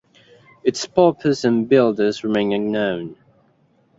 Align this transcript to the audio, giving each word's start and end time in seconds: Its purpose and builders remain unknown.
Its 0.63 0.87
purpose 0.87 1.43
and 1.43 1.69
builders 1.69 2.23
remain 2.23 2.53
unknown. 2.53 3.15